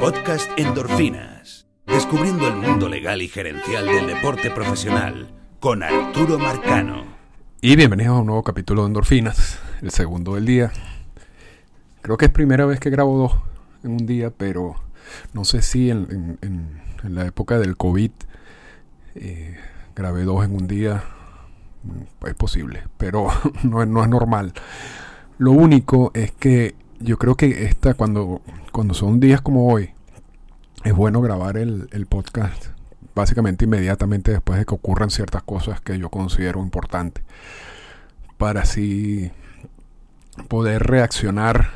[0.00, 1.66] Podcast Endorfinas.
[1.86, 5.28] Descubriendo el mundo legal y gerencial del deporte profesional
[5.60, 7.04] con Arturo Marcano.
[7.60, 10.72] Y bienvenidos a un nuevo capítulo de Endorfinas, el segundo del día.
[12.00, 13.36] Creo que es primera vez que grabo dos
[13.84, 14.76] en un día, pero
[15.34, 16.38] no sé si en,
[17.02, 18.10] la época del COVID
[19.16, 19.58] eh,
[19.94, 21.04] grabé dos en un día.
[22.26, 23.28] Es posible, pero
[23.64, 24.54] no, no es normal.
[25.36, 28.42] Lo único es que yo creo que esta, cuando,
[28.72, 29.90] cuando son días como hoy,
[30.84, 32.66] es bueno grabar el, podcast
[33.14, 37.24] básicamente inmediatamente después de que ocurran ciertas cosas que yo considero importantes.
[38.38, 39.30] Para así
[40.48, 41.70] poder reaccionar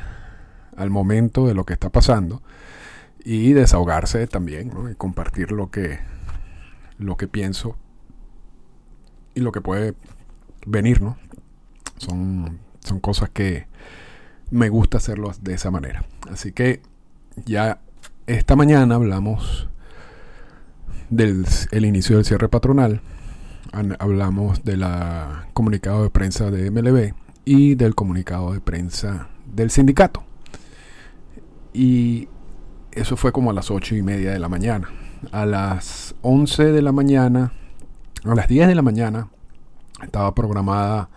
[0.77, 2.43] al momento de lo que está pasando
[3.25, 5.99] y desahogarse también y compartir lo que,
[6.99, 7.77] lo que pienso
[9.35, 9.95] y lo que puede
[10.67, 11.03] venir.
[11.03, 11.17] ¿no?
[11.99, 13.67] Son, son cosas que,
[14.55, 16.05] me gusta hacerlo de esa manera.
[16.31, 16.81] Así que
[17.45, 17.81] ya
[18.29, 19.69] esta mañana hablamos
[21.11, 23.01] del el inicio del cierre patronal,
[23.99, 24.85] hablamos del
[25.55, 27.15] comunicado de prensa de MLB
[27.45, 30.23] y del comunicado de prensa del sindicato.
[31.73, 32.29] Y
[32.93, 34.89] eso fue como a las ocho y media de la mañana.
[35.33, 37.53] A las 11 de la mañana,
[38.25, 39.31] a las 10 de la mañana,
[40.01, 41.11] estaba programada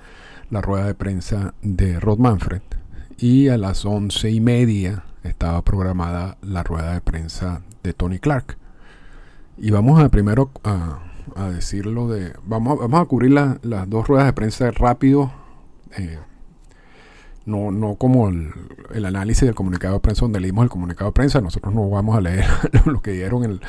[0.49, 2.61] la rueda de prensa de Rod Manfred
[3.17, 8.57] y a las once y media estaba programada la rueda de prensa de Tony Clark.
[9.57, 10.99] Y vamos a primero a,
[11.51, 12.33] decirlo de.
[12.45, 15.31] Vamos, vamos a cubrir las dos ruedas de prensa rápido.
[15.97, 16.19] Eh,
[17.45, 21.41] no, no como el, análisis del comunicado de prensa donde leímos el comunicado de prensa.
[21.41, 22.45] Nosotros no vamos a leer
[22.85, 23.59] lo que dieron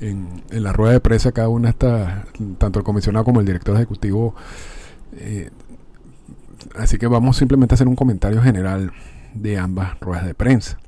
[0.00, 1.32] en, la rueda de prensa.
[1.32, 2.26] Cada una está,
[2.58, 4.34] tanto el comisionado como el director ejecutivo
[5.16, 5.50] eh,
[6.76, 8.92] Así que vamos simplemente a hacer un comentario general
[9.34, 10.78] de ambas ruedas de prensa.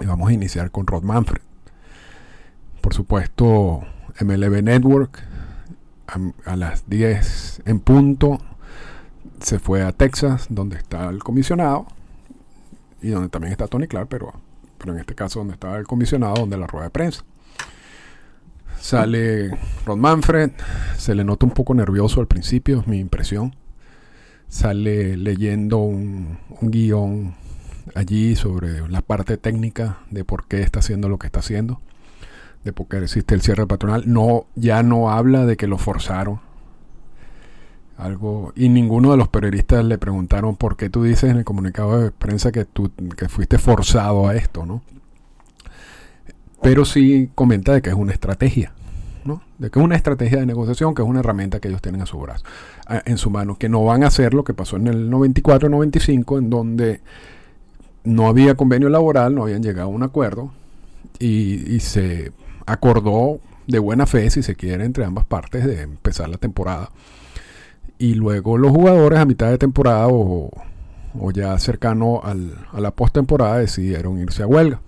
[0.00, 1.42] Y vamos a iniciar con Rod Manfred.
[2.80, 3.82] Por supuesto,
[4.20, 5.22] MLB Network
[6.44, 8.38] a, las 10 en punto
[9.40, 11.86] se fue a Texas, donde está el comisionado
[13.02, 14.32] y donde también está Tony Clark, pero,
[14.78, 17.24] pero en este caso donde estaba el comisionado, donde la rueda de prensa.
[18.80, 19.50] Sale
[19.84, 20.52] Rod Manfred,
[20.96, 23.54] se le nota un poco nervioso al principio, es mi impresión
[24.48, 27.34] sale leyendo un, guion
[27.94, 31.80] allí sobre la parte técnica de por qué está haciendo lo que está haciendo,
[32.64, 34.04] de por qué existe el cierre patronal.
[34.06, 36.40] No, ya no habla de que lo forzaron.
[37.96, 42.00] Algo, y ninguno de los periodistas le preguntaron por qué tú dices en el comunicado
[42.00, 44.82] de prensa que tú que fuiste forzado a esto, ¿no?
[46.62, 48.72] Pero sí comenta de que es una estrategia.
[49.58, 52.06] De que es una estrategia de negociación, que es una herramienta que ellos tienen a
[52.06, 52.44] su brazo,
[53.04, 56.50] en su mano, que no van a hacer lo que pasó en el 94-95, en
[56.50, 57.00] donde
[58.04, 60.52] no había convenio laboral, no habían llegado a un acuerdo
[61.18, 62.32] y, se
[62.66, 66.90] acordó de buena fe, si se quiere, entre ambas partes de empezar la temporada.
[67.98, 70.50] Y luego los jugadores a mitad de temporada o,
[71.32, 74.80] ya cercano a la postemporada decidieron irse a huelga.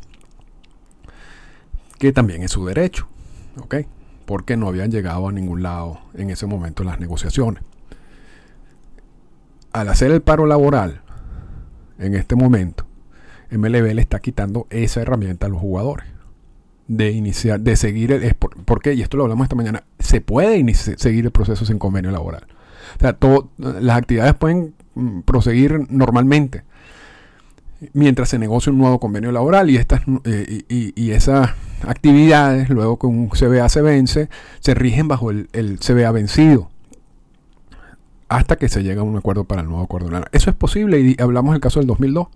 [1.98, 3.06] Que también es su derecho.
[3.58, 3.76] ¿ok?
[4.30, 7.64] Porque no habían llegado a ningún lado en ese momento las negociaciones.
[9.72, 11.00] Al hacer el paro laboral,
[11.98, 12.86] en este momento,
[13.50, 16.06] MLB le está quitando esa herramienta a los jugadores.
[16.86, 18.36] De iniciar, de seguir el.
[18.36, 22.46] Porque, y esto lo hablamos esta mañana, se puede seguir el proceso sin convenio laboral.
[22.98, 23.18] O sea,
[23.80, 26.62] las actividades pueden mm, proseguir normalmente
[27.92, 31.50] mientras se negocia un nuevo convenio laboral y estas eh, y, esas
[31.82, 34.28] actividades luego que un CBA se vence
[34.60, 35.48] se rigen bajo el,
[35.78, 36.70] CBA vencido
[38.28, 40.08] hasta que se llega a un acuerdo para el nuevo acuerdo.
[40.30, 42.28] Eso es posible y hablamos del caso del 2002,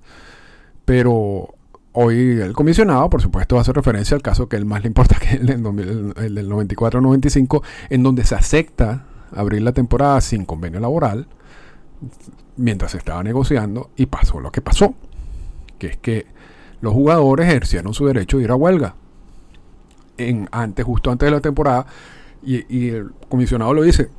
[0.85, 1.55] pero
[1.93, 5.37] hoy el comisionado, por supuesto, hace referencia al caso que el más le importa, que
[5.37, 11.29] el el del 94-95, en donde se acepta abrir la temporada sin convenio laboral
[12.57, 14.95] mientras se estaba negociando y pasó lo que pasó
[15.85, 16.27] que es que
[16.81, 18.95] los jugadores ejercieron su derecho de ir a huelga.
[20.17, 21.87] En, antes, justo antes de la temporada,
[22.43, 24.11] y, el comisionado lo dice,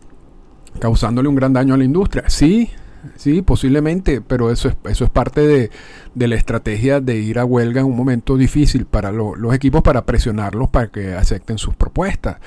[0.80, 2.30] causándole un gran daño a la industria.
[2.30, 2.70] Sí,
[3.16, 7.82] sí, posiblemente, pero eso es, eso es parte de, la estrategia de ir a huelga
[7.82, 12.38] en un momento difícil para los equipos, para presionarlos para que acepten sus propuestas.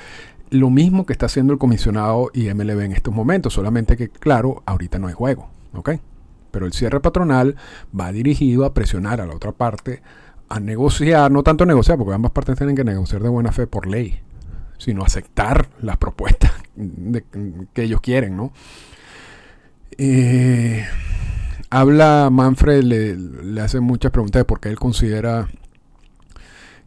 [0.50, 4.62] Lo mismo que está haciendo el comisionado y MLB en estos momentos, solamente que, claro,
[4.66, 5.50] ahorita no hay juego.
[5.74, 5.90] ¿ok?
[6.50, 7.56] Pero el cierre patronal
[7.98, 10.02] va dirigido a presionar a la otra parte
[10.48, 13.86] a negociar, no tanto negociar, porque ambas partes tienen que negociar de buena fe por
[13.86, 14.20] ley,
[14.78, 16.52] sino aceptar las propuestas
[17.72, 18.52] que ellos quieren, ¿no?
[19.98, 20.86] Eh,
[21.70, 25.48] habla Manfred, le, hace muchas preguntas de por qué él considera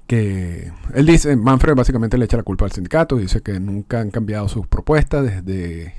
[0.08, 4.12] que él dice, Manfred básicamente le echa la culpa al sindicato, dice que nunca han
[4.12, 5.94] cambiado sus propuestas desde,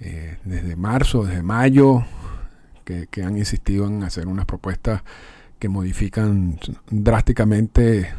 [0.00, 2.04] eh, desde marzo, desde mayo,
[3.10, 5.02] que, han insistido en hacer unas propuestas
[5.58, 6.58] que modifican
[6.90, 8.10] drásticamente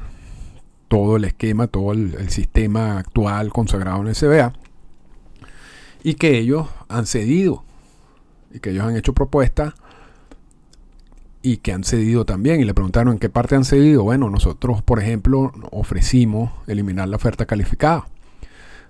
[0.87, 4.53] todo el esquema, todo el, sistema actual consagrado en el CBA,
[6.03, 7.63] y que ellos han cedido,
[8.53, 9.73] y que ellos han hecho propuestas
[11.41, 12.61] y que han cedido también.
[12.61, 14.03] Y le preguntaron en qué parte han cedido.
[14.03, 18.07] Bueno, nosotros, por ejemplo, ofrecimos eliminar la oferta calificada.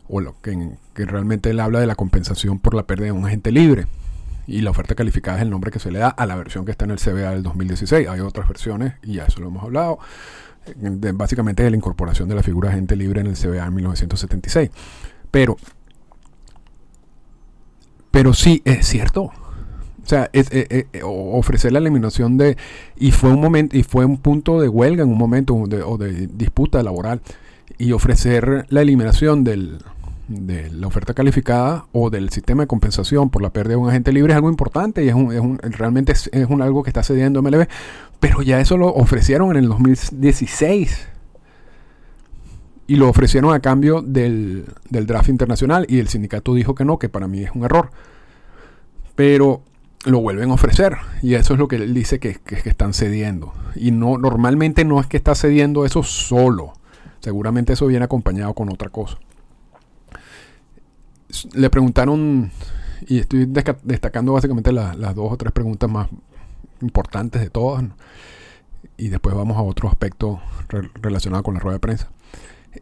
[0.07, 3.51] O lo que, realmente él habla de la compensación por la pérdida de un agente
[3.51, 3.87] libre.
[4.47, 6.71] Y la oferta calificada es el nombre que se le da a la versión que
[6.71, 8.07] está en el CBA del 2016.
[8.07, 9.99] Hay otras versiones, y ya eso lo hemos hablado.
[11.13, 14.69] básicamente de la incorporación de la figura de agente libre en el CBA en 1976.
[15.29, 15.57] Pero,
[18.11, 19.31] pero sí, es cierto
[20.03, 22.57] o sea, eh, eh, eh, ofrecer la eliminación de...
[22.97, 26.27] Y fue un momento, y fue un punto de huelga en un momento o de
[26.27, 27.21] disputa laboral.
[27.77, 29.77] Y ofrecer la eliminación del,
[30.31, 34.11] de la oferta calificada o del sistema de compensación por la pérdida de un agente
[34.11, 37.03] libre es algo importante y es, un, es un, realmente es, un algo que está
[37.03, 37.67] cediendo MLB.
[38.19, 41.07] Pero ya eso lo ofrecieron en el 2016
[42.87, 46.99] y lo ofrecieron a cambio del, del, draft internacional y el sindicato dijo que no,
[46.99, 47.91] que para mí es un error.
[49.15, 49.63] Pero
[50.05, 50.97] lo vuelven a ofrecer.
[51.21, 53.53] Y eso es lo que él dice que, están cediendo.
[53.75, 56.73] Y no, normalmente no es que está cediendo eso solo.
[57.19, 59.17] Seguramente eso viene acompañado con otra cosa.
[61.53, 62.51] Le preguntaron,
[63.07, 66.09] y estoy destacando básicamente las dos o tres preguntas más
[66.81, 67.83] importantes de todas.
[68.97, 70.39] Y después vamos a otro aspecto
[71.01, 72.09] relacionado con la rueda de prensa.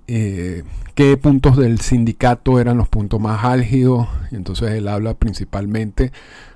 [0.07, 0.63] Eh,
[0.93, 4.07] qué puntos del sindicato eran los puntos más álgidos.
[4.31, 6.11] Y entonces él habla principalmente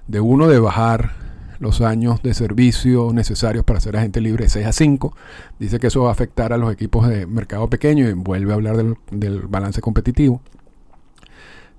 [0.07, 1.11] de uno de bajar
[1.59, 5.15] los años de servicio necesarios para ser agente libre de 6 a 5.
[5.59, 8.55] Dice que eso va a afectar a los equipos de mercado pequeño y vuelve a
[8.55, 8.75] hablar
[9.11, 10.41] del, balance competitivo.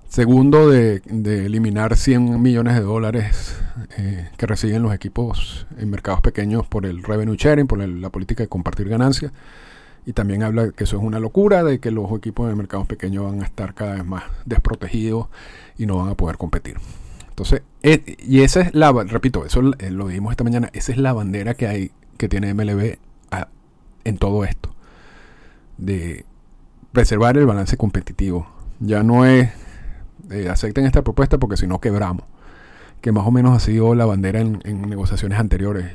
[0.07, 1.01] Segundo, de,
[1.45, 3.57] eliminar 100 millones de dólares
[3.97, 8.43] eh, que reciben los equipos en mercados pequeños por el revenue sharing, por la política
[8.43, 9.31] de compartir ganancias.
[10.05, 13.25] Y también habla que eso es una locura, de que los equipos de mercados pequeños
[13.25, 15.27] van a estar cada vez más desprotegidos
[15.77, 16.77] y no van a poder competir.
[17.29, 20.97] Entonces, eh, y esa es la, repito, eso eh, lo dijimos esta mañana, esa es
[20.97, 22.97] la bandera que hay, que tiene MLB
[24.05, 24.73] en todo esto.
[25.77, 26.23] De
[26.93, 28.47] preservar el balance competitivo.
[28.79, 29.49] Ya no es,
[30.31, 32.25] eh, acepten esta propuesta porque si no quebramos.
[33.01, 35.91] Que más o menos ha sido la bandera en, negociaciones anteriores.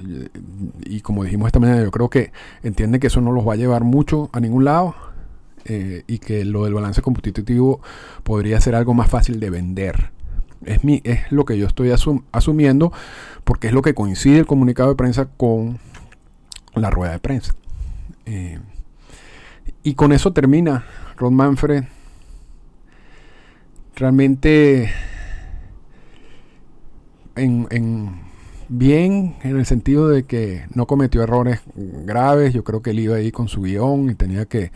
[0.85, 2.33] Y, como dijimos esta mañana, yo creo que
[2.63, 4.95] entiende que eso no los va a llevar mucho a ningún lado.
[5.67, 7.81] y que lo del balance competitivo
[8.23, 10.11] podría ser algo más fácil de vender
[10.65, 11.91] es, mi, es lo que yo estoy
[12.33, 12.93] asumiendo
[13.45, 15.79] porque es lo que coincide el comunicado de prensa con
[16.75, 17.55] la rueda de prensa.
[18.27, 18.59] Eh,
[19.83, 20.85] y con eso termina
[21.17, 21.85] Ron Manfred.
[24.01, 24.91] Realmente
[27.37, 28.21] en,
[28.69, 32.53] bien en el sentido de que no cometió errores graves.
[32.53, 34.73] Yo creo que él iba ahí con su guion y tenía que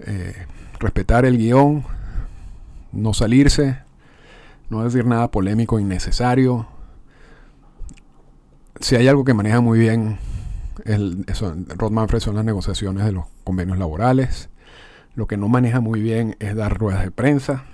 [0.00, 0.34] eh,
[0.78, 1.84] respetar el guion,
[2.92, 3.78] no salirse
[4.70, 6.66] no decir nada polémico, innecesario.
[8.80, 10.18] Si hay algo que maneja muy bien
[10.84, 14.48] el, eso, Rod Manfred son las negociaciones de los convenios laborales.
[15.14, 17.64] Lo que no maneja muy bien es dar ruedas de prensa.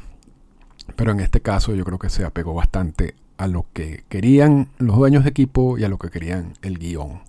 [0.97, 4.97] Pero en este caso yo creo que se apegó bastante a lo que querían los
[4.97, 7.21] dueños de equipo y a lo que querían el guion.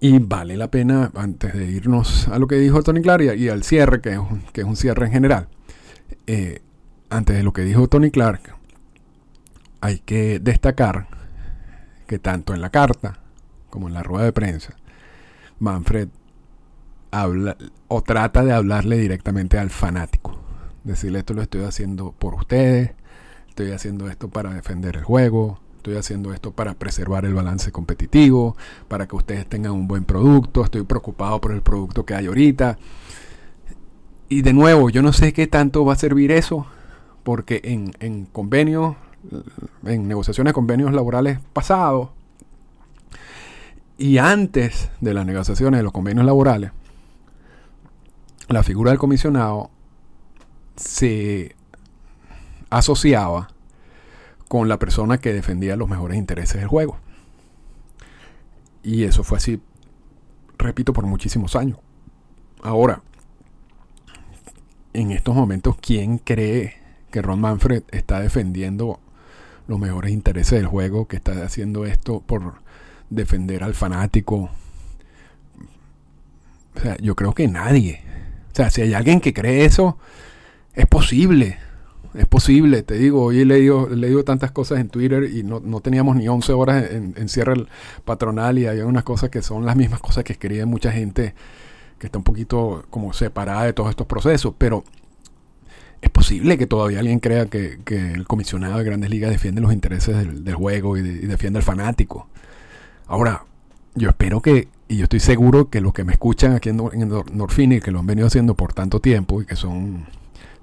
[0.00, 3.64] Y vale la pena, antes de irnos a lo que dijo Tony Clark y, al
[3.64, 5.48] cierre, que es, un, que es un cierre en general,
[6.26, 6.62] eh,
[7.10, 8.54] antes de lo que dijo Tony Clark,
[9.80, 11.08] hay que destacar
[12.06, 13.18] que tanto en la carta
[13.70, 14.74] como en la rueda de prensa,
[15.58, 16.08] Manfred
[17.10, 17.56] habla
[17.88, 20.37] o trata de hablarle directamente al fanático.
[20.84, 22.92] Decirle esto lo estoy haciendo por ustedes,
[23.48, 28.56] estoy haciendo esto para defender el juego, estoy haciendo esto para preservar el balance competitivo,
[28.88, 32.78] para que ustedes tengan un buen producto, estoy preocupado por el producto que hay ahorita.
[34.28, 36.66] Y de nuevo, yo no sé qué tanto va a servir eso
[37.22, 38.96] porque en, convenios,
[39.84, 42.10] en negociaciones de convenios laborales pasados
[43.98, 46.70] y antes de las negociaciones de los convenios laborales,
[48.48, 49.70] la figura del comisionado
[50.78, 51.54] se
[52.70, 53.48] asociaba
[54.48, 56.98] con la persona que defendía los mejores intereses del juego.
[58.82, 59.60] Y eso fue así,
[60.56, 61.78] repito, por muchísimos años.
[62.62, 63.02] Ahora,
[64.94, 66.78] en estos momentos, ¿quién cree
[67.10, 69.00] que Ron Manfred está defendiendo
[69.68, 72.54] los mejores intereses del juego, que está haciendo esto por
[73.10, 74.50] defender al fanático.
[76.74, 78.02] O sea, yo creo que nadie.
[78.52, 79.98] O sea, si hay alguien que cree eso,
[80.74, 81.58] es posible.
[82.14, 85.60] Es posible, te digo, hoy he leído, he leído tantas cosas en Twitter y no,
[85.60, 87.66] no teníamos ni 11 horas en, en, cierre
[88.06, 91.34] patronal y hay unas cosas que son las mismas cosas que escribe mucha gente
[91.98, 94.84] que está un poquito como separada de todos estos procesos, pero
[96.00, 99.72] es posible que todavía alguien crea que, que el comisionado de grandes ligas defiende los
[99.72, 102.28] intereses del, del juego y, de, defiende al fanático.
[103.06, 103.44] Ahora,
[103.94, 107.08] yo espero que, y yo estoy seguro que los que me escuchan aquí en, en
[107.32, 110.06] Norfini, que lo han venido haciendo por tanto tiempo y que son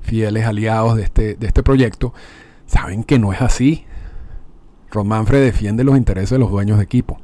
[0.06, 2.14] fieles aliados de este, de este proyecto,
[2.66, 3.86] saben que no es así.
[4.92, 7.20] Rod Manfred defiende los intereses de los dueños de equipo.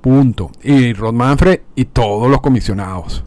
[0.00, 0.50] Punto.
[0.62, 3.24] Y Rod Manfred y todos los comisionados.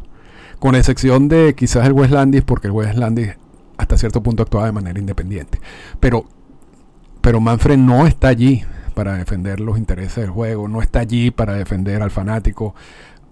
[0.59, 3.35] Con excepción de quizás el West Landis, porque el West Landis
[3.77, 5.59] hasta cierto punto actuaba de manera independiente.
[5.99, 6.25] Pero,
[7.21, 11.53] pero Manfred no está allí para defender los intereses del juego, no está allí para
[11.53, 12.75] defender al fanático,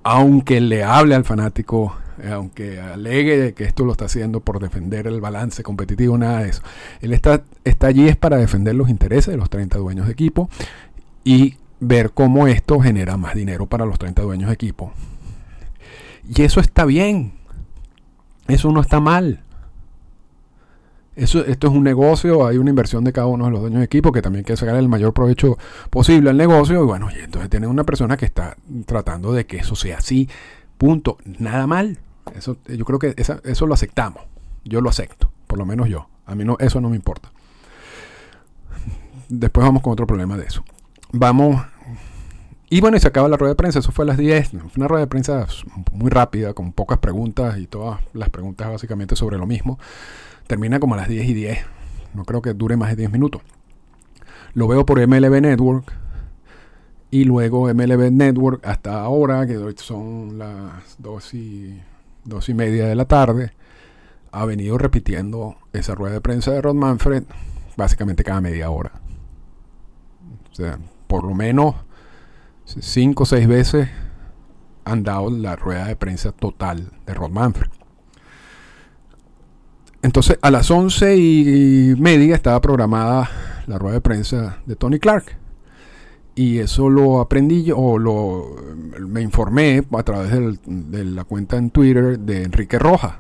[0.04, 1.96] aunque le hable al fanático,
[2.30, 6.62] aunque alegue que esto lo está haciendo por defender el balance competitivo, nada de eso.
[7.02, 10.50] Él está, está allí es para defender los intereses de los 30 dueños de equipo
[11.24, 14.94] y ver cómo esto genera más dinero para los 30 dueños de equipo.
[16.28, 17.34] Y eso está bien.
[18.48, 19.44] Eso no está mal.
[21.22, 23.86] Eso, esto es un negocio, hay una inversión de cada uno de los dueños de
[23.86, 25.56] equipo que también quiere sacar el mayor provecho
[25.92, 26.82] posible al negocio.
[26.82, 30.28] Y bueno, y entonces tiene una persona que está tratando de que eso sea así.
[30.80, 31.20] Punto.
[31.38, 32.00] Nada mal.
[32.36, 34.24] Eso, yo creo que eso lo aceptamos.
[34.64, 35.32] Yo lo acepto.
[35.46, 36.08] Por lo menos yo.
[36.26, 37.32] A mí no, eso no me importa.
[39.30, 40.64] Después vamos con otro problema de eso.
[41.12, 41.64] Vamos.
[42.68, 43.78] Y bueno, y se acaba la rueda de prensa.
[43.78, 44.50] Eso fue a las 10.
[44.50, 45.46] Fue una rueda de prensa
[45.92, 49.78] muy rápida, con pocas preguntas y todas las preguntas básicamente sobre lo mismo
[50.52, 51.60] termina como a las 10 y 10.
[52.14, 53.42] No creo que dure más de 10 minutos.
[54.54, 55.94] Lo veo por MLB Network.
[57.10, 61.82] Y luego MLB Network hasta ahora, que son las 2 y,
[62.26, 63.54] 2 y media de la tarde,
[64.34, 67.24] ha venido repitiendo esa rueda de prensa de Rod Manfred
[67.78, 68.92] básicamente cada media hora.
[70.52, 71.76] O sea, por lo menos
[72.66, 73.88] 5 o 6 veces
[74.84, 77.72] han dado la rueda de prensa total de Rod Manfred.
[80.04, 83.30] Entonces, a las once y media estaba programada
[83.68, 85.38] la rueda de prensa de Tony Clark.
[86.34, 88.56] Y eso lo aprendí yo, o lo,
[89.00, 90.32] me informé a través
[90.66, 93.20] de la cuenta en Twitter de Enrique Roja,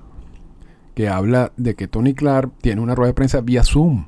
[0.96, 4.06] que habla de que Tony Clark tiene una rueda de prensa vía Zoom.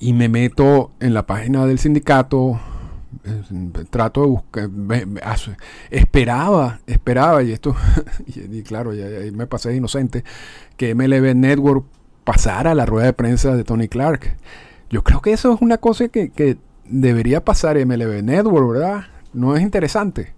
[0.00, 2.60] Y me meto en la página del sindicato,
[3.90, 4.70] trato de buscar,
[5.90, 7.74] esperaba, esperaba, y esto,
[8.26, 8.92] y, claro,
[9.32, 10.24] me pasé inocente,
[10.76, 11.84] que MLB Network
[12.24, 14.36] pasara la rueda de prensa de Tony Clark.
[14.90, 19.04] Yo creo que eso es una cosa que, que debería pasar MLB Network, ¿verdad?
[19.32, 20.34] No es interesante.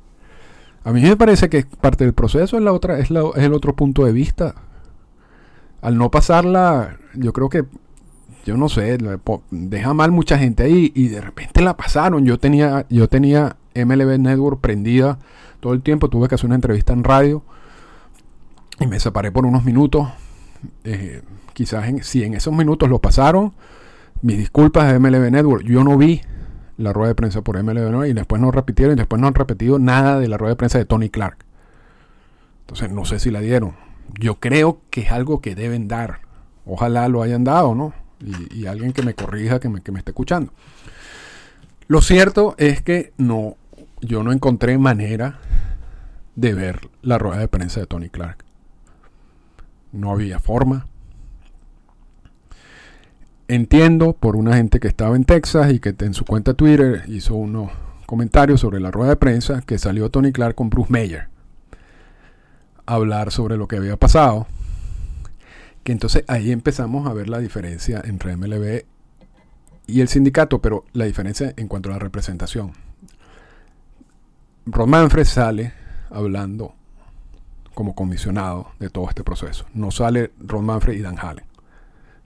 [0.84, 4.04] A mí me parece que parte del proceso es, la otra, es el otro punto
[4.04, 4.54] de vista.
[5.82, 7.64] Al no pasarla, yo creo que
[8.44, 8.98] yo no sé,
[9.50, 12.24] deja mal mucha gente ahí y de repente la pasaron.
[12.24, 15.18] Yo tenía, yo tenía MLB Network prendida
[15.60, 17.42] todo el tiempo, tuve que hacer una entrevista en radio
[18.78, 20.08] y me separé por unos minutos.
[20.84, 23.52] Eh, quizás si en esos minutos lo pasaron,
[24.22, 26.22] mis disculpas de MLB Network, yo no vi
[26.78, 29.34] la rueda de prensa por MLB Network y después no repitieron y después no han
[29.34, 31.44] repetido nada de la rueda de prensa de Tony Clark.
[32.62, 33.74] Entonces no sé si la dieron.
[34.18, 36.20] Yo creo que es algo que deben dar.
[36.64, 37.92] Ojalá lo hayan dado, ¿no?
[38.20, 40.52] Y, alguien que me corrija, que me, que me esté escuchando.
[41.88, 43.56] Lo cierto es que no,
[44.00, 45.38] yo no encontré manera
[46.36, 48.44] de ver la rueda de prensa de Tony Clark.
[49.92, 50.86] No había forma.
[53.48, 57.34] Entiendo por una gente que estaba en Texas y que en su cuenta Twitter hizo
[57.34, 57.72] unos
[58.06, 61.28] comentarios sobre la rueda de prensa que salió Tony Clark con Bruce Mayer
[62.86, 64.46] a hablar sobre lo que había pasado
[65.82, 68.84] que entonces ahí empezamos a ver la diferencia entre MLB
[69.86, 72.72] y el sindicato, pero la diferencia en cuanto a la representación.
[74.66, 75.72] Ron Manfred sale
[76.10, 76.74] hablando
[77.74, 79.64] como comisionado de todo este proceso.
[79.74, 81.44] No sale Ron Manfred y Dan Hallen,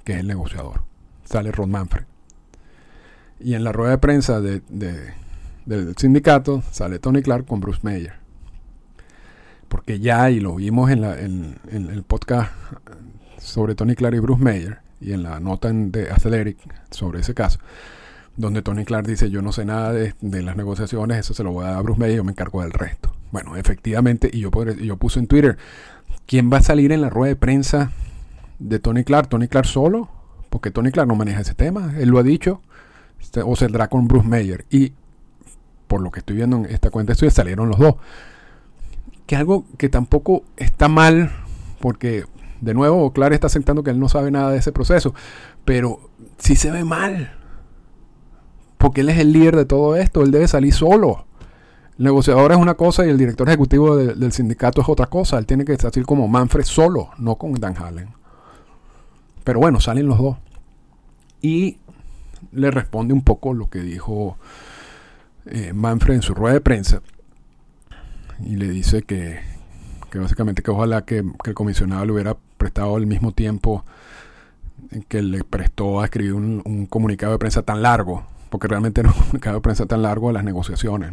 [0.04, 0.82] que es el negociador.
[1.24, 2.04] Sale Ron Manfred.
[3.40, 5.14] Y en la rueda de prensa de, de,
[5.64, 8.14] del sindicato sale Tony Clark con Bruce Mayer.
[9.68, 11.04] Porque ya, y lo vimos en
[11.72, 12.52] el podcast
[13.44, 16.58] sobre Tony Clark y Bruce Mayer y en la nota de Athletic
[16.90, 17.58] sobre ese caso,
[18.36, 21.52] donde Tony Clark dice yo no sé nada de, de, las negociaciones, eso se lo
[21.52, 23.14] voy a dar a Bruce Mayer, yo me encargo del resto.
[23.30, 25.58] Bueno, efectivamente, y yo, yo puse en Twitter,
[26.26, 27.92] ¿quién va a salir en la rueda de prensa
[28.58, 29.28] de Tony Clark?
[29.28, 30.08] ¿Tony Clark solo?
[30.50, 32.62] Porque Tony Clark no maneja ese tema, él lo ha dicho,
[33.44, 34.64] o saldrá con Bruce Mayer.
[34.70, 34.92] Y
[35.88, 37.96] por lo que estoy viendo en esta cuenta estoy salieron los dos.
[39.26, 41.32] que algo que tampoco está mal,
[41.80, 42.24] porque
[42.60, 45.14] de nuevo Clark está aceptando que él no sabe nada de ese proceso,
[45.64, 47.32] pero si se ve mal,
[48.78, 51.26] porque él es el líder de todo esto, él debe salir solo.
[51.98, 55.38] El negociador es una cosa y el director ejecutivo del sindicato es otra cosa.
[55.38, 58.08] Él tiene que salir como Manfred solo, no con Dan Hallen.
[59.44, 60.36] Pero bueno, salen los dos.
[61.40, 61.78] Y
[62.52, 64.36] le responde un poco lo que dijo
[65.46, 67.00] eh, Manfred en su rueda de prensa.
[68.44, 69.40] Y le dice que,
[70.18, 73.84] básicamente que ojalá que, el comisionado le hubiera prestado el mismo tiempo
[75.08, 79.16] que le prestó a escribir un, comunicado de prensa tan largo, porque realmente no es
[79.16, 81.12] un comunicado de prensa tan largo de las negociaciones.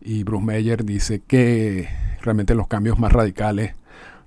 [0.00, 1.88] Y Bruce Meyer dice que
[2.22, 3.74] realmente los cambios más radicales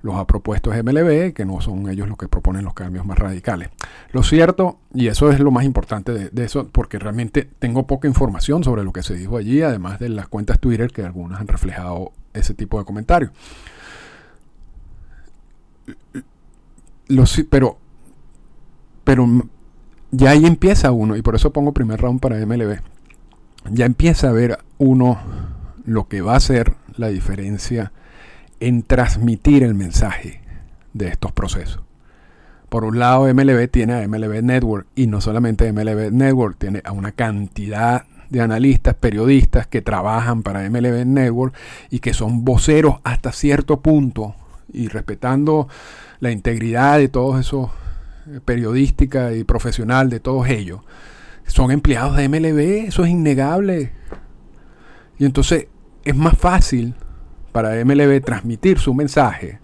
[0.02, 3.70] los ha propuesto MLB, que no son ellos los que proponen los cambios más radicales.
[4.12, 8.64] Lo cierto, y eso es lo más importante de, eso, porque realmente tengo poca información
[8.64, 12.14] sobre lo que se dijo allí, además de las cuentas Twitter que algunas han reflejado
[12.34, 13.32] ese tipo de comentarios.
[17.50, 17.78] Pero,
[19.04, 19.28] pero
[20.12, 22.80] ya ahí empieza uno, y por eso pongo primer round para MLB.
[23.72, 25.20] Ya empieza a ver uno
[25.86, 27.92] lo que va a ser la diferencia
[28.60, 30.42] en transmitir el mensaje
[30.94, 31.82] de estos procesos.
[32.70, 36.92] Por un lado, MLB tiene a MLB Network y no solamente MLB Network, tiene a
[36.92, 41.56] una cantidad de analistas, periodistas que trabajan para MLB Network
[41.90, 44.36] y que son voceros hasta cierto punto
[44.72, 45.68] y respetando
[46.20, 47.70] la integridad de todos esos
[48.28, 50.82] eh, periodística y profesional de todos ellos.
[51.46, 53.92] Son empleados de MLB, eso es innegable.
[55.18, 55.68] Y entonces
[56.04, 56.96] es más fácil
[57.52, 59.60] para MLB transmitir su mensaje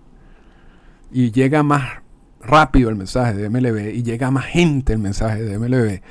[1.11, 2.01] y llega más
[2.41, 6.01] rápido el mensaje de MLB y llega más gente el mensaje de MLB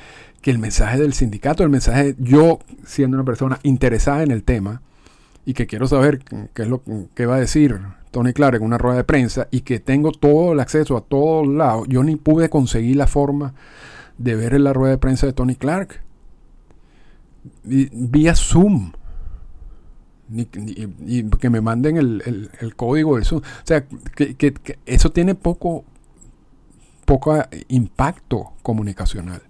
[0.41, 4.81] que el mensaje del sindicato, el mensaje yo siendo una persona interesada en el tema
[5.45, 6.19] y que quiero saber
[6.53, 6.81] qué es lo
[7.13, 7.79] que va a decir
[8.11, 11.47] Tony Clark en una rueda de prensa y que tengo todo el acceso a todos
[11.47, 13.53] lados, yo ni pude conseguir la forma
[14.17, 16.01] de ver en la rueda de prensa de Tony Clark
[17.63, 18.91] vía Zoom
[20.33, 23.37] y que me manden el, código eso.
[23.37, 24.53] O sea, que,
[24.85, 25.83] eso tiene poco,
[27.05, 29.43] poco impacto comunicacional.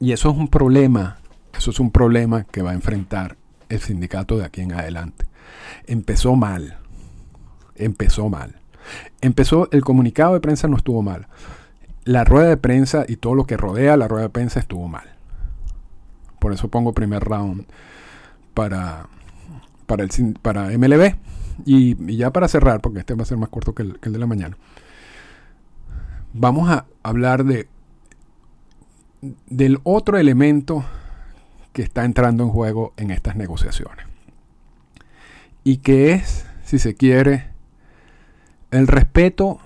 [0.00, 1.18] Y eso es un problema,
[1.56, 3.36] eso es un problema que va a enfrentar
[3.68, 5.26] el sindicato de aquí en adelante.
[5.86, 6.78] Empezó mal,
[7.74, 8.56] empezó mal.
[9.20, 11.28] Empezó, el comunicado de prensa no estuvo mal.
[12.04, 15.16] La rueda de prensa y todo lo que rodea la rueda de prensa estuvo mal.
[16.38, 17.66] Por eso pongo primer round
[18.54, 19.08] para,
[19.86, 21.16] para, el, para MLB.
[21.64, 24.26] Y, ya para cerrar, porque este va a ser más corto que el, de la
[24.26, 24.56] mañana,
[26.32, 27.68] vamos a hablar de
[29.46, 30.84] del otro elemento
[31.72, 34.06] que está entrando en juego en estas negociaciones.
[35.64, 37.50] Y que es, si se quiere,
[38.70, 39.60] el respeto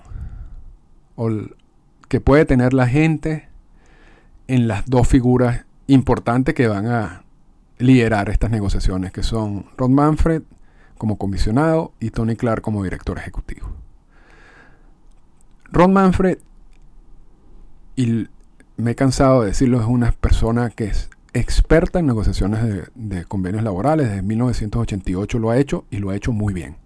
[2.07, 3.47] que puede tener la gente
[4.47, 7.23] en las dos figuras importantes que van a
[7.77, 10.43] liderar estas negociaciones, que son Rod Manfred
[10.97, 13.71] como comisionado y Tony Clark como director ejecutivo.
[15.71, 16.37] Rod Manfred,
[17.95, 18.27] y
[18.77, 23.63] me he cansado de decirlo, es una persona que es experta en negociaciones de, convenios
[23.63, 26.77] laborales, desde 1988 lo ha hecho y lo ha hecho muy bien.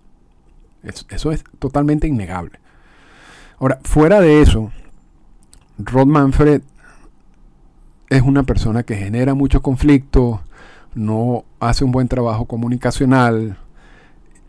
[0.83, 2.59] eso es totalmente innegable.
[3.59, 4.71] Ahora, fuera de eso,
[5.77, 6.61] Rod Manfred
[8.09, 10.41] es una persona que genera mucho conflicto,
[10.95, 13.57] no hace un buen trabajo comunicacional,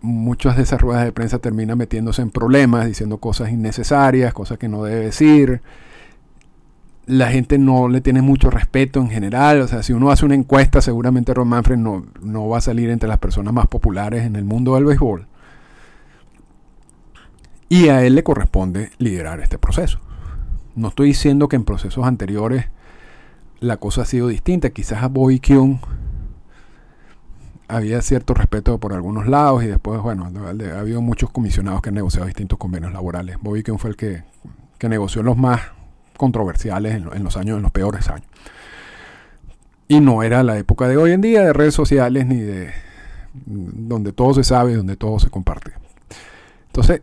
[0.01, 4.69] muchas de esas ruedas de prensa terminan metiéndose en problemas, diciendo cosas innecesarias, cosas que
[4.69, 5.61] no debe decir.
[7.09, 9.63] La gente no le tiene mucho respeto en general.
[9.63, 12.91] O sea, si uno hace una encuesta, seguramente Ron Manfred no, no va a salir
[12.91, 15.27] entre las personas más populares en el mundo del béisbol.
[17.71, 20.01] Y a él le corresponde liderar este proceso.
[20.75, 22.67] No estoy diciendo que en procesos anteriores
[23.61, 24.71] la cosa ha sido distinta.
[24.71, 25.79] Quizás a Bobby Kyung
[27.69, 31.95] había cierto respeto por algunos lados y después, bueno, ha habido muchos comisionados que han
[31.95, 33.37] negociado distintos convenios laborales.
[33.41, 34.25] Bobby King fue el que,
[34.89, 35.61] negoció los más
[36.19, 38.29] controversiales en, los años, en los peores años.
[39.89, 42.71] Y no era la época de hoy en día de redes sociales ni de
[43.47, 45.73] donde todo se sabe, donde todo se comparte.
[46.67, 47.01] Entonces,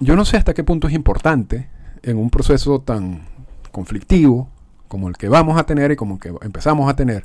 [0.00, 1.68] yo no sé hasta qué punto es importante
[2.02, 3.22] en un proceso tan
[3.72, 4.48] conflictivo
[4.88, 7.24] como el que vamos a tener y como el que empezamos a tener,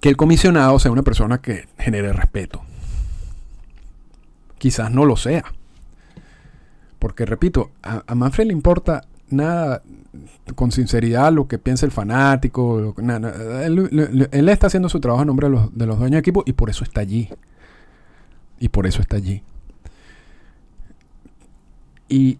[0.00, 2.62] que el comisionado sea una persona que genere respeto.
[4.58, 5.44] Quizás no lo sea.
[7.14, 9.84] Porque, repito, a, Manfred le importa nada
[10.56, 12.92] con sinceridad lo que piensa el fanático.
[13.62, 16.54] Él, está haciendo su trabajo en nombre de los, de los dueños de equipo y
[16.54, 17.30] por eso está allí.
[18.58, 19.44] Y por eso está allí.
[22.08, 22.38] Y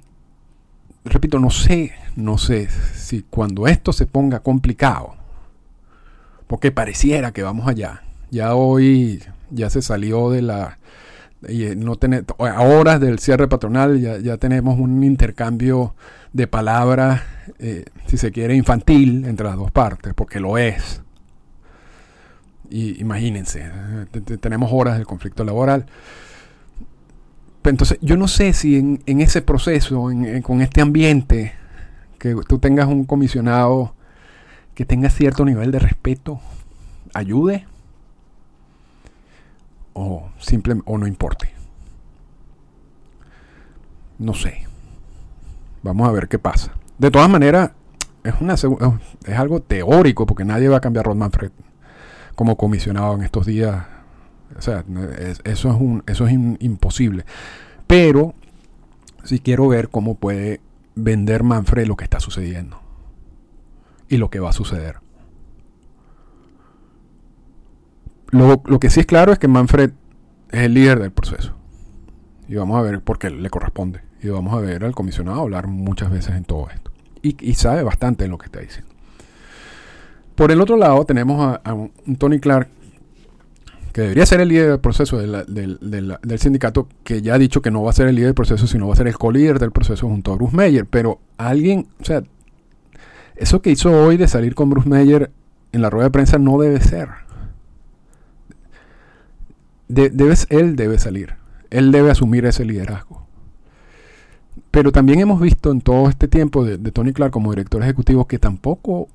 [1.04, 5.14] repito, no sé, no sé si cuando esto se ponga complicado,
[6.48, 8.02] porque pareciera que vamos allá.
[8.32, 10.78] Ya hoy ya se salió de la
[11.48, 15.94] y no tener, a horas del cierre patronal ya, ya tenemos un intercambio
[16.32, 17.22] de palabras,
[17.58, 21.00] eh, si se quiere, infantil entre las dos partes, porque lo es.
[22.68, 23.70] Y imagínense,
[24.40, 25.86] tenemos horas del conflicto laboral.
[27.62, 30.10] Entonces, yo no sé si en, ese proceso,
[30.42, 31.52] con este ambiente,
[32.18, 33.94] que tú tengas un comisionado
[34.74, 36.40] que tenga cierto nivel de respeto,
[37.14, 37.66] ayude
[39.94, 41.50] o, simple, o no importe.
[44.18, 44.66] No sé.
[45.82, 46.72] Vamos a ver qué pasa.
[46.98, 47.72] De todas maneras,
[48.22, 51.50] es, una, es algo teórico porque nadie va a cambiar a Rod Manfred
[52.34, 53.86] como comisionado en estos días.
[54.56, 54.84] O sea,
[55.44, 57.24] eso es, un, eso es imposible.
[57.86, 58.34] Pero
[59.24, 60.60] si quiero ver cómo puede
[60.94, 62.80] vender Manfred lo que está sucediendo
[64.08, 65.03] y lo que va a suceder.
[68.34, 69.92] Lo, que sí es claro es que Manfred
[70.50, 71.54] es el líder del proceso.
[72.48, 74.00] Y vamos a ver por qué le corresponde.
[74.20, 76.90] Y vamos a ver al comisionado hablar muchas veces en todo esto.
[77.22, 78.90] Y, sabe bastante en lo que está diciendo.
[80.34, 82.68] Por el otro lado tenemos a, un Tony Clark,
[83.92, 87.84] que debería ser el líder del proceso del, sindicato, que ya ha dicho que no
[87.84, 90.08] va a ser el líder del proceso, sino va a ser el co-líder del proceso
[90.08, 90.86] junto a Bruce Meyer.
[90.86, 92.24] Pero alguien, o sea,
[93.36, 95.30] eso que hizo hoy de salir con Bruce Meyer
[95.70, 97.23] en la rueda de prensa no debe ser
[99.88, 101.34] debes, él debe salir.
[101.70, 103.26] Él debe asumir ese liderazgo.
[104.70, 108.38] Pero también hemos visto en todo este tiempo de, Tony Clark como director ejecutivo que
[108.38, 109.08] tampoco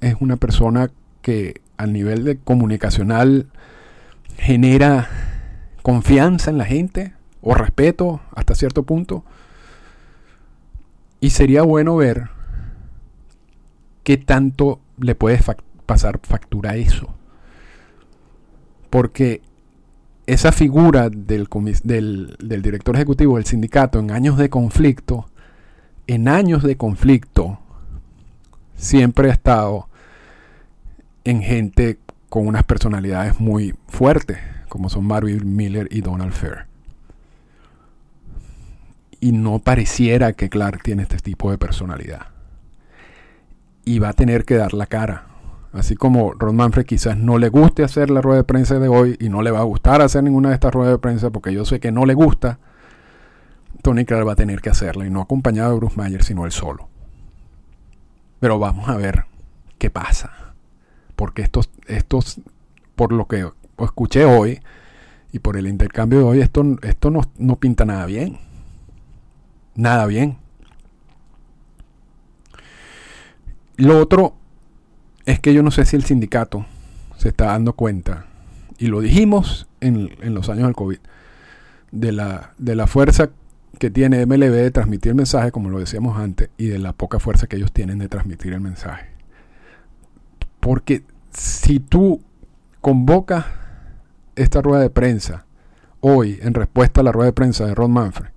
[0.00, 0.90] es una persona
[1.22, 3.46] que al nivel de comunicacional
[4.38, 5.08] genera
[5.82, 9.24] confianza en la gente o respeto hasta cierto punto.
[11.20, 12.28] Y sería bueno ver
[14.02, 15.40] qué tanto le puede
[15.86, 17.14] pasar factura a eso.
[18.90, 19.42] Porque
[20.26, 21.48] esa figura del,
[22.38, 25.28] director ejecutivo del sindicato en años de conflicto,
[26.06, 27.58] en años de conflicto,
[28.76, 29.88] siempre ha estado
[31.24, 36.66] en gente con unas personalidades muy fuertes, como son Marvin Miller y Donald Fair.
[39.20, 42.26] Y no pareciera que Clark tiene este tipo de personalidad.
[43.84, 45.26] Y va a tener que dar la cara
[45.76, 49.16] Así como Ron Manfred quizás no le guste hacer la rueda de prensa de hoy
[49.20, 51.66] y no le va a gustar hacer ninguna de estas ruedas de prensa porque yo
[51.66, 52.58] sé que no le gusta,
[53.82, 56.52] Tony Clark va a tener que hacerla y no acompañado de Bruce Mayer, sino él
[56.52, 56.88] solo.
[58.40, 59.26] Pero vamos a ver
[59.78, 60.54] qué pasa.
[61.14, 62.40] Porque estos, estos
[62.94, 63.46] por lo que
[63.78, 64.60] escuché hoy
[65.30, 68.38] y por el intercambio de hoy, esto, esto no, no pinta nada bien.
[69.74, 70.38] Nada bien.
[73.76, 74.34] Lo otro
[75.26, 76.64] es que yo no sé si el sindicato
[77.16, 78.26] se está dando cuenta,
[78.78, 80.98] y lo dijimos en, los años del COVID,
[81.90, 83.30] de la, de la fuerza
[83.78, 87.18] que tiene MLB de transmitir el mensaje, como lo decíamos antes, y de la poca
[87.18, 89.08] fuerza que ellos tienen de transmitir el mensaje.
[90.60, 92.20] Porque si tú
[92.80, 93.46] convocas
[94.36, 95.44] esta rueda de prensa
[96.00, 98.30] hoy en respuesta a la rueda de prensa de Ron Manfred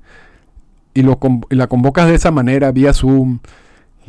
[0.94, 3.40] y, lo, y la convocas de esa manera vía Zoom,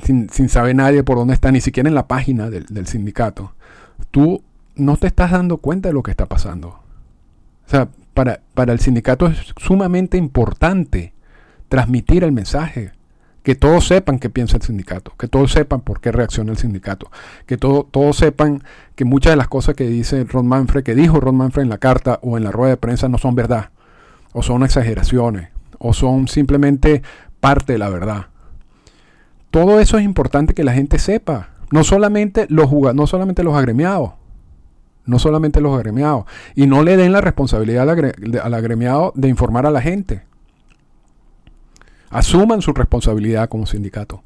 [0.02, 3.54] sin, saber nadie por dónde está, ni siquiera en la página del, sindicato,
[4.10, 4.42] tú
[4.76, 6.68] no te estás dando cuenta de lo que está pasando.
[6.68, 11.12] O sea, para, para el sindicato es sumamente importante
[11.68, 12.92] transmitir el mensaje.
[13.42, 17.10] Que todos sepan qué piensa el sindicato, que todos sepan por qué reacciona el sindicato,
[17.46, 18.62] que todo, todos sepan
[18.94, 21.78] que muchas de las cosas que dice Ron Manfred, que dijo Ron Manfred en la
[21.78, 23.70] carta o en la rueda de prensa no son verdad,
[24.34, 27.02] o son exageraciones, o son simplemente
[27.40, 28.26] parte de la verdad.
[29.50, 31.50] Todo eso es importante que la gente sepa.
[31.72, 34.12] No solamente los, no solamente los agremiados.
[35.06, 36.24] No solamente los agremiados.
[36.54, 40.22] Y no le den la responsabilidad al, agremiado de informar a la gente.
[42.10, 44.22] Asuman su responsabilidad como sindicato.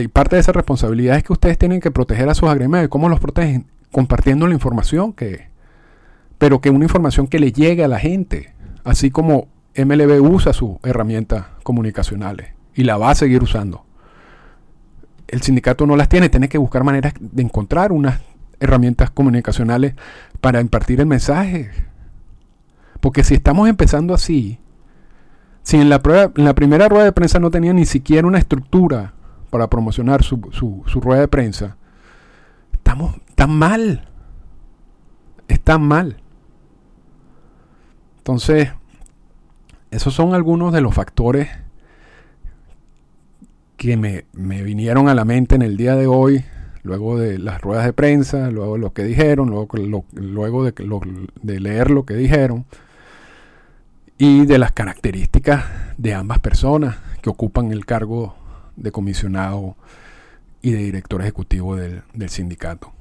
[0.00, 2.86] Y parte de esa responsabilidad es que ustedes tienen que proteger a sus agremiados.
[2.86, 3.66] ¿Y cómo los protegen?
[3.90, 5.50] Compartiendo la información que...
[6.38, 8.54] Pero que una información que le llegue a la gente.
[8.84, 12.52] Así como MLB usa sus herramientas comunicacionales.
[12.74, 13.84] Y la va a seguir usando
[15.32, 18.20] el sindicato no las tiene, tiene que buscar maneras de encontrar unas
[18.60, 19.94] herramientas comunicacionales
[20.42, 21.70] para impartir el mensaje.
[23.00, 24.60] Porque si estamos empezando así,
[25.62, 28.38] si en la, prueba, en la primera rueda de prensa no tenía ni siquiera una
[28.38, 29.14] estructura
[29.48, 31.76] para promocionar su, su, rueda de prensa,
[32.74, 34.08] estamos tan mal.
[35.48, 36.18] Están mal.
[38.18, 38.70] Entonces,
[39.90, 41.48] esos son algunos de los factores
[43.82, 46.44] que me, vinieron a la mente en el día de hoy,
[46.84, 49.76] luego de las ruedas de prensa, luego lo que dijeron, luego,
[50.12, 50.72] luego de,
[51.42, 52.64] de leer lo que dijeron
[54.18, 55.64] y de las características
[55.98, 58.36] de ambas personas que ocupan el cargo
[58.76, 59.74] de comisionado
[60.60, 62.92] y de director ejecutivo del, del sindicato.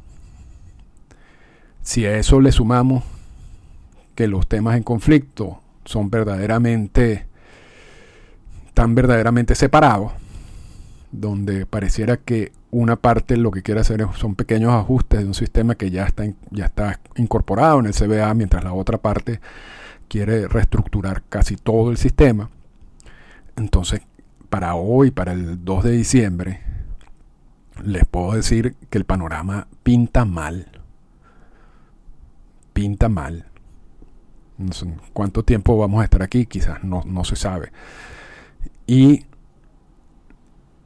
[1.83, 3.03] Si a eso le sumamos
[4.15, 7.27] que los temas en conflicto son verdaderamente,
[8.73, 10.13] tan verdaderamente separados,
[11.11, 15.75] donde pareciera que una parte lo que quiere hacer son pequeños ajustes de un sistema
[15.75, 19.41] que ya está, ya está incorporado en el CBA, mientras la otra parte
[20.07, 22.49] quiere reestructurar casi todo el sistema.
[23.55, 24.01] Entonces,
[24.49, 26.61] para hoy, para el 2 de diciembre,
[27.83, 30.67] les puedo decir que el panorama pinta mal.
[32.73, 33.45] Pinta mal.
[35.13, 37.71] Cuánto tiempo vamos a estar aquí, quizás no, no se sabe.
[38.85, 39.25] Y,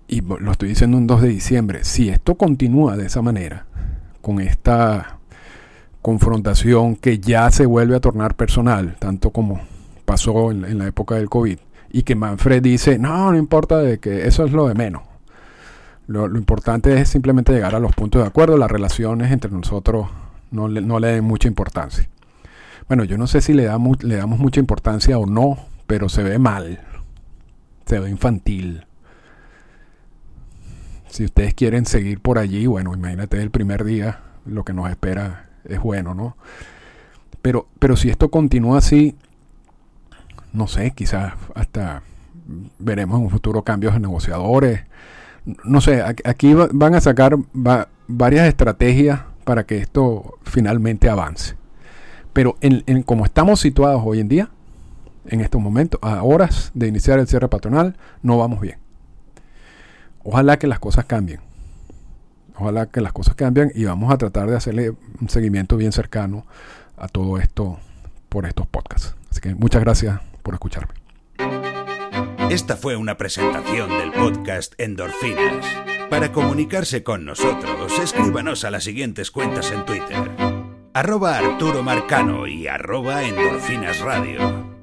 [0.08, 1.84] y lo estoy diciendo un 2 de diciembre.
[1.84, 3.66] Si esto continúa de esa manera,
[4.22, 5.20] con esta
[6.02, 9.60] confrontación que ya se vuelve a tornar personal, tanto como
[10.06, 11.58] pasó en, la época del COVID,
[11.92, 15.02] y que Manfred dice, no, no importa de que eso es lo de menos.
[16.08, 20.08] Lo, importante es simplemente llegar a los puntos de acuerdo, las relaciones entre nosotros
[20.52, 22.08] no le, no le den mucha importancia.
[22.88, 26.38] Bueno, yo no sé si damos, le damos mucha importancia o no, pero se ve
[26.38, 26.82] mal,
[27.88, 28.86] se ve infantil.
[31.16, 35.48] Si ustedes quieren seguir por allí, bueno, imagínate el primer día lo que nos espera
[35.64, 36.36] es bueno, ¿no?
[37.42, 39.16] Pero, pero si esto continúa así,
[40.52, 42.04] no sé, quizás hasta
[42.80, 44.82] veremos en un futuro cambios en negociadores.
[45.64, 47.38] No sé, aquí van a sacar
[48.10, 51.56] varias estrategias para que esto finalmente avance.
[52.34, 54.50] Pero en, como estamos situados hoy en día,
[55.28, 58.85] en estos momentos, a horas de iniciar el cierre patronal, no vamos bien.
[60.26, 61.40] Ojalá que las cosas cambien.
[62.58, 66.46] Ojalá que las cosas cambien y vamos a tratar de hacerle un seguimiento bien cercano
[66.98, 67.78] a todo esto
[68.28, 69.16] por estos podcasts.
[69.30, 70.94] Así que muchas gracias por escucharme.
[72.50, 75.66] Esta fue una presentación del podcast Endorfinas.
[76.10, 80.32] Para comunicarse con nosotros, escríbanos a las siguientes cuentas en Twitter.
[80.94, 84.75] Arroba Arturo Marcano y arroba Endorfinas Radio.